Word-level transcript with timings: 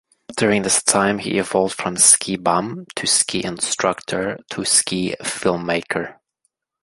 During 0.35 0.63
this 0.63 0.81
time, 0.81 1.19
he 1.19 1.37
evolved 1.37 1.75
from 1.75 1.95
ski 1.95 2.35
bum, 2.35 2.87
to 2.95 3.05
ski 3.05 3.43
instructor, 3.43 4.39
to 4.49 4.65
ski 4.65 5.15
filmmaker. 5.21 6.15